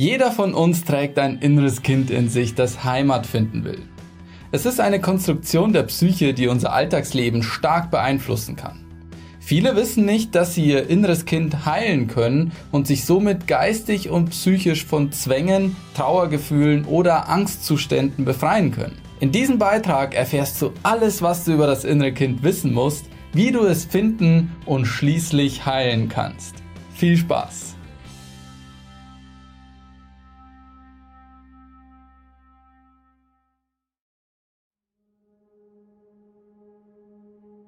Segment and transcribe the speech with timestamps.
[0.00, 3.82] Jeder von uns trägt ein inneres Kind in sich, das Heimat finden will.
[4.50, 8.82] Es ist eine Konstruktion der Psyche, die unser Alltagsleben stark beeinflussen kann.
[9.40, 14.30] Viele wissen nicht, dass sie ihr inneres Kind heilen können und sich somit geistig und
[14.30, 18.96] psychisch von Zwängen, Trauergefühlen oder Angstzuständen befreien können.
[19.20, 23.04] In diesem Beitrag erfährst du alles, was du über das innere Kind wissen musst,
[23.34, 26.54] wie du es finden und schließlich heilen kannst.
[26.94, 27.69] Viel Spaß!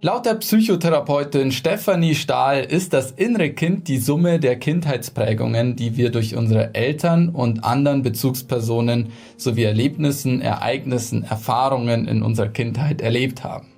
[0.04, 6.10] Laut der Psychotherapeutin Stefanie Stahl ist das innere Kind die Summe der Kindheitsprägungen, die wir
[6.10, 13.68] durch unsere Eltern und anderen Bezugspersonen sowie Erlebnissen, Ereignissen, Erfahrungen in unserer Kindheit erlebt haben.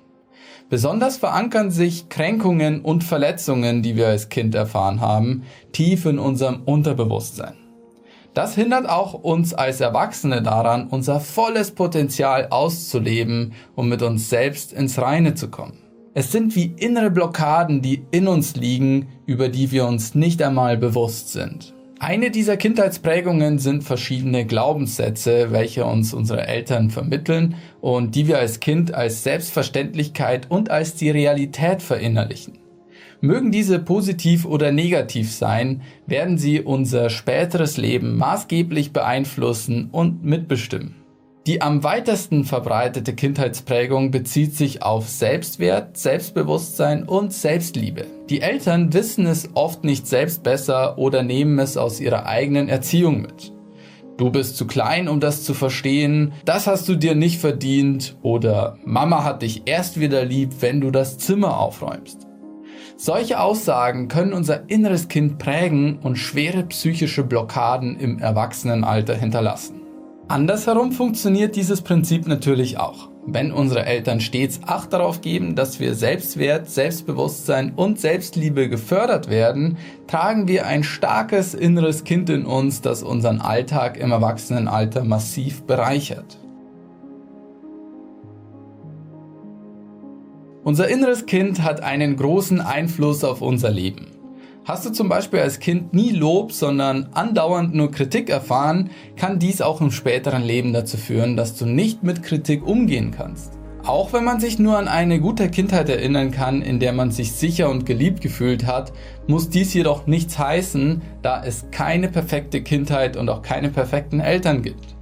[0.67, 6.63] Besonders verankern sich Kränkungen und Verletzungen, die wir als Kind erfahren haben, tief in unserem
[6.63, 7.53] Unterbewusstsein.
[8.33, 14.73] Das hindert auch uns als Erwachsene daran, unser volles Potenzial auszuleben und mit uns selbst
[14.73, 15.84] ins Reine zu kommen.
[16.17, 20.77] Es sind wie innere Blockaden, die in uns liegen, über die wir uns nicht einmal
[20.77, 21.73] bewusst sind.
[21.99, 28.61] Eine dieser Kindheitsprägungen sind verschiedene Glaubenssätze, welche uns unsere Eltern vermitteln und die wir als
[28.61, 32.59] Kind als Selbstverständlichkeit und als die Realität verinnerlichen.
[33.19, 40.95] Mögen diese positiv oder negativ sein, werden sie unser späteres Leben maßgeblich beeinflussen und mitbestimmen.
[41.47, 48.07] Die am weitesten verbreitete Kindheitsprägung bezieht sich auf Selbstwert, Selbstbewusstsein und Selbstliebe.
[48.31, 53.21] Die Eltern wissen es oft nicht selbst besser oder nehmen es aus ihrer eigenen Erziehung
[53.21, 53.53] mit.
[54.17, 58.79] Du bist zu klein, um das zu verstehen, das hast du dir nicht verdient oder
[58.83, 62.25] Mama hat dich erst wieder lieb, wenn du das Zimmer aufräumst.
[62.97, 69.84] Solche Aussagen können unser inneres Kind prägen und schwere psychische Blockaden im Erwachsenenalter hinterlassen.
[70.27, 73.09] Andersherum funktioniert dieses Prinzip natürlich auch.
[73.27, 79.77] Wenn unsere Eltern stets Acht darauf geben, dass wir Selbstwert, Selbstbewusstsein und Selbstliebe gefördert werden,
[80.07, 86.39] tragen wir ein starkes inneres Kind in uns, das unseren Alltag im Erwachsenenalter massiv bereichert.
[90.63, 94.14] Unser inneres Kind hat einen großen Einfluss auf unser Leben.
[94.67, 99.61] Hast du zum Beispiel als Kind nie Lob, sondern andauernd nur Kritik erfahren, kann dies
[99.61, 103.53] auch im späteren Leben dazu führen, dass du nicht mit Kritik umgehen kannst.
[103.83, 107.33] Auch wenn man sich nur an eine gute Kindheit erinnern kann, in der man sich
[107.33, 108.91] sicher und geliebt gefühlt hat,
[109.27, 114.63] muss dies jedoch nichts heißen, da es keine perfekte Kindheit und auch keine perfekten Eltern
[114.63, 114.95] gibt.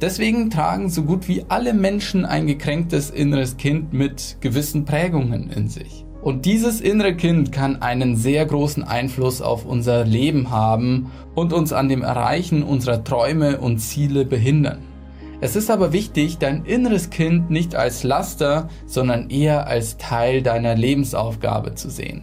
[0.00, 5.68] Deswegen tragen so gut wie alle Menschen ein gekränktes inneres Kind mit gewissen Prägungen in
[5.68, 6.03] sich.
[6.24, 11.74] Und dieses innere Kind kann einen sehr großen Einfluss auf unser Leben haben und uns
[11.74, 14.78] an dem Erreichen unserer Träume und Ziele behindern.
[15.42, 20.74] Es ist aber wichtig, dein inneres Kind nicht als Laster, sondern eher als Teil deiner
[20.74, 22.22] Lebensaufgabe zu sehen.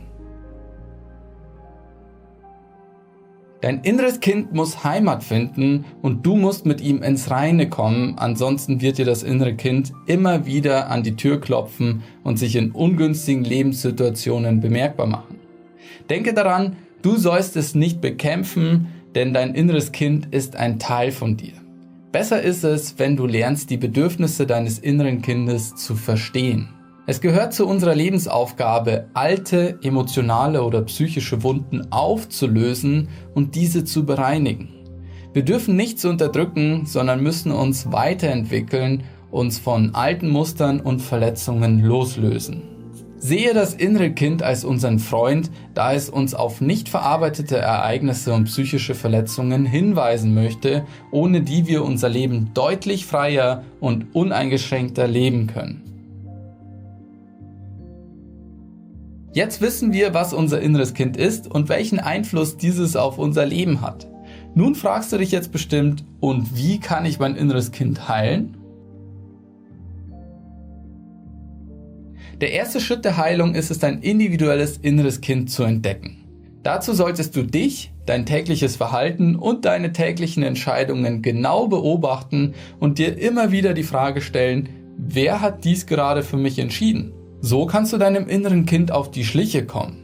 [3.62, 8.82] Dein inneres Kind muss Heimat finden und du musst mit ihm ins Reine kommen, ansonsten
[8.82, 13.44] wird dir das innere Kind immer wieder an die Tür klopfen und sich in ungünstigen
[13.44, 15.36] Lebenssituationen bemerkbar machen.
[16.10, 21.38] Denke daran, du sollst es nicht bekämpfen, denn dein inneres Kind ist ein Teil von
[21.38, 21.54] dir.
[22.12, 26.70] Besser ist es, wenn du lernst, die Bedürfnisse deines inneren Kindes zu verstehen.
[27.08, 34.70] Es gehört zu unserer Lebensaufgabe, alte emotionale oder psychische Wunden aufzulösen und diese zu bereinigen.
[35.34, 42.62] Wir dürfen nichts unterdrücken, sondern müssen uns weiterentwickeln, uns von alten Mustern und Verletzungen loslösen.
[43.18, 48.46] Sehe das innere Kind als unseren Freund, da es uns auf nicht verarbeitete Ereignisse und
[48.46, 55.91] psychische Verletzungen hinweisen möchte, ohne die wir unser Leben deutlich freier und uneingeschränkter leben können.
[59.34, 63.80] Jetzt wissen wir, was unser inneres Kind ist und welchen Einfluss dieses auf unser Leben
[63.80, 64.10] hat.
[64.56, 68.58] Nun fragst du dich jetzt bestimmt, und wie kann ich mein inneres Kind heilen?
[72.42, 76.18] Der erste Schritt der Heilung ist es, dein individuelles inneres Kind zu entdecken.
[76.64, 83.18] Dazu solltest du dich, dein tägliches Verhalten und deine täglichen Entscheidungen genau beobachten und dir
[83.18, 84.68] immer wieder die Frage stellen,
[84.98, 87.14] wer hat dies gerade für mich entschieden?
[87.44, 89.98] So kannst du deinem inneren Kind auf die Schliche kommen.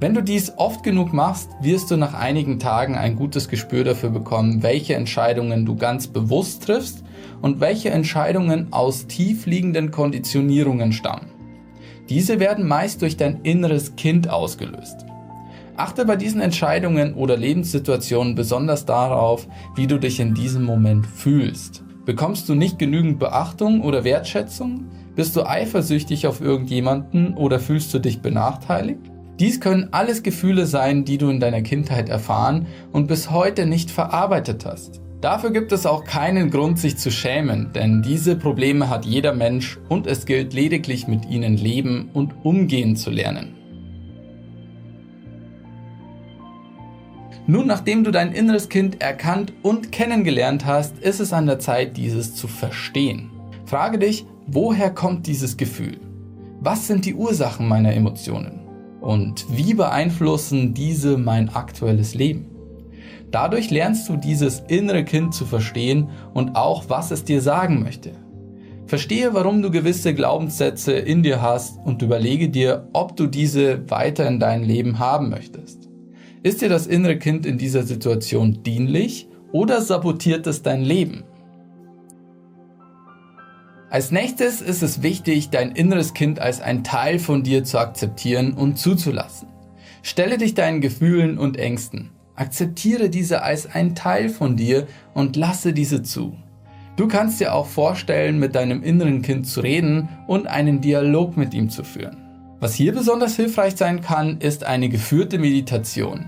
[0.00, 4.08] Wenn du dies oft genug machst, wirst du nach einigen Tagen ein gutes Gespür dafür
[4.08, 7.04] bekommen, welche Entscheidungen du ganz bewusst triffst
[7.42, 11.26] und welche Entscheidungen aus tief liegenden Konditionierungen stammen.
[12.08, 15.04] Diese werden meist durch dein inneres Kind ausgelöst.
[15.76, 19.46] Achte bei diesen Entscheidungen oder Lebenssituationen besonders darauf,
[19.76, 21.84] wie du dich in diesem Moment fühlst.
[22.06, 24.86] Bekommst du nicht genügend Beachtung oder Wertschätzung?
[25.16, 29.00] Bist du eifersüchtig auf irgendjemanden oder fühlst du dich benachteiligt?
[29.40, 33.90] Dies können alles Gefühle sein, die du in deiner Kindheit erfahren und bis heute nicht
[33.90, 35.00] verarbeitet hast.
[35.20, 39.78] Dafür gibt es auch keinen Grund, sich zu schämen, denn diese Probleme hat jeder Mensch
[39.88, 43.54] und es gilt lediglich mit ihnen leben und umgehen zu lernen.
[47.46, 51.96] Nun, nachdem du dein inneres Kind erkannt und kennengelernt hast, ist es an der Zeit,
[51.96, 53.30] dieses zu verstehen.
[53.66, 55.98] Frage dich, woher kommt dieses Gefühl?
[56.60, 58.60] Was sind die Ursachen meiner Emotionen?
[59.00, 62.46] Und wie beeinflussen diese mein aktuelles Leben?
[63.30, 68.12] Dadurch lernst du dieses innere Kind zu verstehen und auch, was es dir sagen möchte.
[68.86, 74.26] Verstehe, warum du gewisse Glaubenssätze in dir hast und überlege dir, ob du diese weiter
[74.26, 75.88] in deinem Leben haben möchtest.
[76.42, 81.22] Ist dir das innere Kind in dieser Situation dienlich oder sabotiert es dein Leben?
[83.90, 88.52] Als nächstes ist es wichtig, dein inneres Kind als ein Teil von dir zu akzeptieren
[88.52, 89.48] und zuzulassen.
[90.02, 92.10] Stelle dich deinen Gefühlen und Ängsten.
[92.36, 96.36] Akzeptiere diese als ein Teil von dir und lasse diese zu.
[96.94, 101.52] Du kannst dir auch vorstellen, mit deinem inneren Kind zu reden und einen Dialog mit
[101.52, 102.16] ihm zu führen.
[102.60, 106.26] Was hier besonders hilfreich sein kann, ist eine geführte Meditation.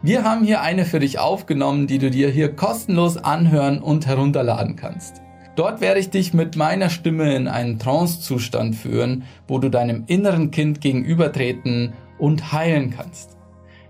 [0.00, 4.76] Wir haben hier eine für dich aufgenommen, die du dir hier kostenlos anhören und herunterladen
[4.76, 5.20] kannst.
[5.54, 10.50] Dort werde ich dich mit meiner Stimme in einen Trance-Zustand führen, wo du deinem inneren
[10.50, 13.36] Kind gegenübertreten und heilen kannst.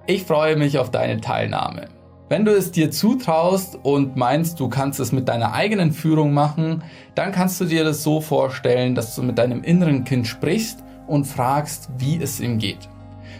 [0.06, 1.86] Ich freue mich auf deine Teilnahme.
[2.28, 6.82] Wenn du es dir zutraust und meinst, du kannst es mit deiner eigenen Führung machen,
[7.14, 11.26] dann kannst du dir das so vorstellen, dass du mit deinem inneren Kind sprichst und
[11.26, 12.88] fragst, wie es ihm geht.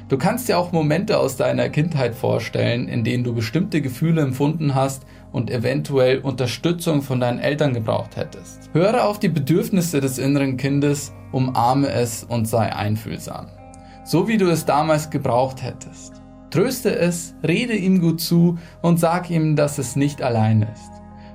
[0.09, 4.75] Du kannst dir auch Momente aus deiner Kindheit vorstellen, in denen du bestimmte Gefühle empfunden
[4.75, 8.71] hast und eventuell Unterstützung von deinen Eltern gebraucht hättest.
[8.73, 13.47] Höre auf die Bedürfnisse des inneren Kindes, umarme es und sei einfühlsam.
[14.05, 16.21] So wie du es damals gebraucht hättest.
[16.51, 20.91] Tröste es, rede ihm gut zu und sag ihm, dass es nicht allein ist.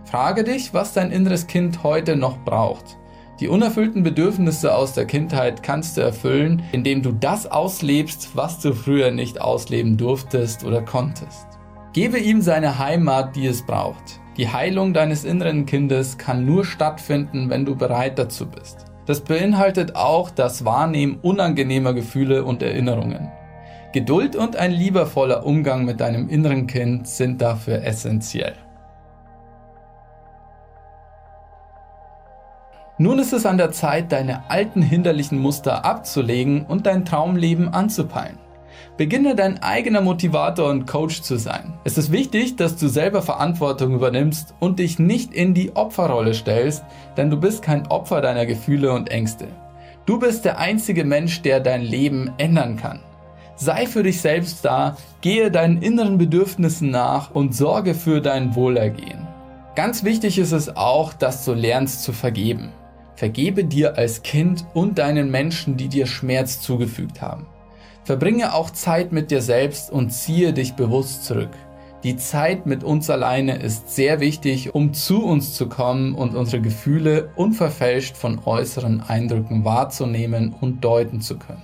[0.05, 2.97] Frage dich, was dein inneres Kind heute noch braucht.
[3.39, 8.73] Die unerfüllten Bedürfnisse aus der Kindheit kannst du erfüllen, indem du das auslebst, was du
[8.73, 11.56] früher nicht ausleben durftest oder konntest.
[11.97, 14.21] Gebe ihm seine Heimat, die es braucht.
[14.37, 18.85] Die Heilung deines inneren Kindes kann nur stattfinden, wenn du bereit dazu bist.
[19.07, 23.31] Das beinhaltet auch das Wahrnehmen unangenehmer Gefühle und Erinnerungen.
[23.93, 28.53] Geduld und ein liebevoller Umgang mit deinem inneren Kind sind dafür essentiell.
[32.99, 38.37] Nun ist es an der Zeit, deine alten hinderlichen Muster abzulegen und dein Traumleben anzupeilen.
[38.97, 41.73] Beginne dein eigener Motivator und Coach zu sein.
[41.83, 46.83] Es ist wichtig, dass du selber Verantwortung übernimmst und dich nicht in die Opferrolle stellst,
[47.15, 49.47] denn du bist kein Opfer deiner Gefühle und Ängste.
[50.05, 53.01] Du bist der einzige Mensch, der dein Leben ändern kann.
[53.55, 59.27] Sei für dich selbst da, gehe deinen inneren Bedürfnissen nach und sorge für dein Wohlergehen.
[59.75, 62.71] Ganz wichtig ist es auch, dass du lernst zu vergeben.
[63.15, 67.47] Vergebe dir als Kind und deinen Menschen, die dir Schmerz zugefügt haben.
[68.07, 71.49] Verbringe auch Zeit mit dir selbst und ziehe dich bewusst zurück.
[72.03, 76.61] Die Zeit mit uns alleine ist sehr wichtig, um zu uns zu kommen und unsere
[76.61, 81.63] Gefühle unverfälscht von äußeren Eindrücken wahrzunehmen und deuten zu können.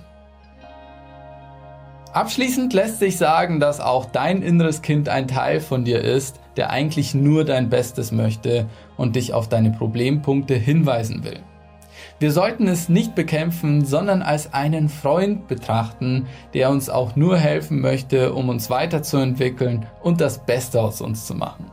[2.12, 6.68] Abschließend lässt sich sagen, dass auch dein inneres Kind ein Teil von dir ist, der
[6.68, 8.66] eigentlich nur dein Bestes möchte
[8.98, 11.40] und dich auf deine Problempunkte hinweisen will.
[12.20, 17.80] Wir sollten es nicht bekämpfen, sondern als einen Freund betrachten, der uns auch nur helfen
[17.80, 21.66] möchte, um uns weiterzuentwickeln und das Beste aus uns zu machen.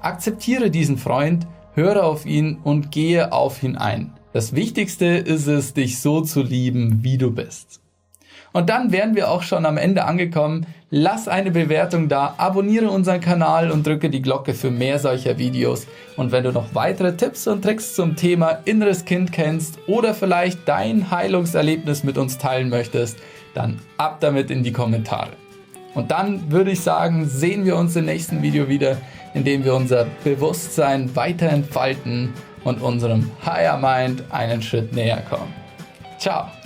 [0.00, 4.12] Akzeptiere diesen Freund, höre auf ihn und gehe auf ihn ein.
[4.32, 7.80] Das Wichtigste ist es, dich so zu lieben, wie du bist.
[8.52, 10.66] Und dann wären wir auch schon am Ende angekommen.
[10.90, 15.86] Lass eine Bewertung da, abonniere unseren Kanal und drücke die Glocke für mehr solcher Videos.
[16.16, 20.66] Und wenn du noch weitere Tipps und Tricks zum Thema inneres Kind kennst oder vielleicht
[20.66, 23.18] dein Heilungserlebnis mit uns teilen möchtest,
[23.54, 25.30] dann ab damit in die Kommentare.
[25.94, 28.96] Und dann würde ich sagen, sehen wir uns im nächsten Video wieder,
[29.34, 32.32] in dem wir unser Bewusstsein weiter entfalten
[32.64, 35.52] und unserem Higher Mind einen Schritt näher kommen.
[36.18, 36.57] Ciao!